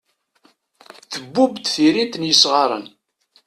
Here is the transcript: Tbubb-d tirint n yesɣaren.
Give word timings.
Tbubb-d 1.11 1.63
tirint 1.71 2.15
n 2.17 2.27
yesɣaren. 2.29 2.85